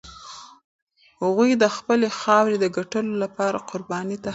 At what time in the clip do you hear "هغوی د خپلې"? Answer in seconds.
1.23-2.07